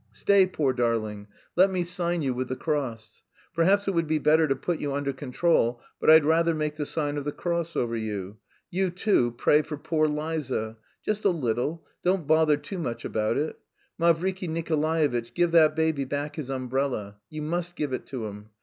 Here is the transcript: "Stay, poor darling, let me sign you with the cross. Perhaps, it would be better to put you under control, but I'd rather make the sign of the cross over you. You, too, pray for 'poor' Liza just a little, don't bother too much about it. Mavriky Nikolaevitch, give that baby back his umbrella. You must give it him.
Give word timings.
"Stay, 0.11 0.47
poor 0.47 0.73
darling, 0.73 1.27
let 1.55 1.69
me 1.69 1.83
sign 1.83 2.23
you 2.23 2.33
with 2.33 2.47
the 2.47 2.55
cross. 2.55 3.23
Perhaps, 3.53 3.87
it 3.87 3.91
would 3.93 4.07
be 4.07 4.17
better 4.17 4.47
to 4.47 4.55
put 4.55 4.79
you 4.79 4.95
under 4.95 5.13
control, 5.13 5.79
but 5.99 6.09
I'd 6.09 6.25
rather 6.25 6.55
make 6.55 6.75
the 6.75 6.87
sign 6.87 7.17
of 7.17 7.23
the 7.23 7.31
cross 7.31 7.75
over 7.75 7.95
you. 7.95 8.37
You, 8.71 8.89
too, 8.89 9.29
pray 9.37 9.61
for 9.61 9.77
'poor' 9.77 10.07
Liza 10.07 10.77
just 11.05 11.23
a 11.23 11.29
little, 11.29 11.85
don't 12.01 12.25
bother 12.25 12.57
too 12.57 12.79
much 12.79 13.05
about 13.05 13.37
it. 13.37 13.59
Mavriky 13.99 14.47
Nikolaevitch, 14.49 15.35
give 15.35 15.51
that 15.51 15.75
baby 15.75 16.03
back 16.05 16.35
his 16.35 16.49
umbrella. 16.49 17.17
You 17.29 17.43
must 17.43 17.75
give 17.75 17.93
it 17.93 18.09
him. 18.09 18.49